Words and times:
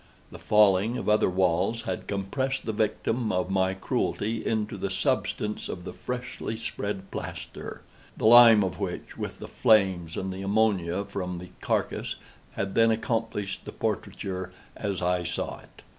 The 0.31 0.39
falling 0.39 0.97
of 0.97 1.07
other 1.07 1.29
walls 1.29 1.83
had 1.83 2.07
compressed 2.07 2.65
the 2.65 2.73
victim 2.73 3.31
of 3.31 3.51
my 3.51 3.75
cruelty 3.75 4.43
into 4.43 4.75
the 4.75 4.89
substance 4.89 5.69
of 5.69 5.83
the 5.83 5.93
freshly 5.93 6.57
spread 6.57 7.11
plaster; 7.11 7.83
the 8.17 8.25
lime 8.25 8.63
of 8.63 8.79
which, 8.79 9.15
with 9.15 9.37
the 9.37 9.47
flames, 9.47 10.17
and 10.17 10.33
the 10.33 10.41
ammonia 10.41 11.05
from 11.05 11.37
the 11.37 11.51
carcass, 11.61 12.15
had 12.53 12.73
then 12.73 12.89
accomplished 12.89 13.63
the 13.65 13.71
portraiture 13.71 14.51
as 14.75 15.03
I 15.03 15.23
saw 15.23 15.59
it. 15.59 15.83